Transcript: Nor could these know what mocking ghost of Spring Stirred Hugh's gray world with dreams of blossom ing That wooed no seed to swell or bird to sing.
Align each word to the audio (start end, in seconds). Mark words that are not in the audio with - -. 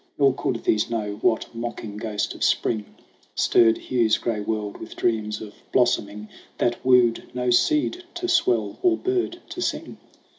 Nor 0.17 0.33
could 0.33 0.63
these 0.63 0.89
know 0.89 1.19
what 1.21 1.53
mocking 1.53 1.97
ghost 1.97 2.33
of 2.33 2.43
Spring 2.43 2.85
Stirred 3.35 3.77
Hugh's 3.77 4.17
gray 4.17 4.39
world 4.39 4.77
with 4.77 4.95
dreams 4.95 5.41
of 5.41 5.53
blossom 5.71 6.09
ing 6.09 6.27
That 6.57 6.83
wooed 6.83 7.21
no 7.35 7.51
seed 7.51 8.03
to 8.15 8.27
swell 8.27 8.79
or 8.81 8.97
bird 8.97 9.41
to 9.49 9.61
sing. 9.61 9.99